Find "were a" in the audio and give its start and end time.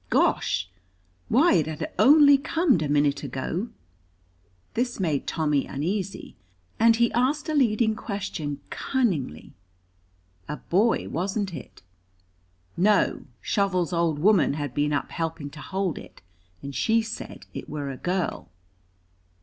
17.69-17.97